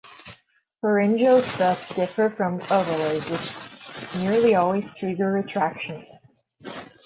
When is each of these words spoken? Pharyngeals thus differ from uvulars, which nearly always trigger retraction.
Pharyngeals 0.81 1.45
thus 1.59 1.89
differ 1.93 2.27
from 2.31 2.59
uvulars, 2.59 3.29
which 3.29 4.15
nearly 4.23 4.55
always 4.55 4.91
trigger 4.95 5.31
retraction. 5.33 6.03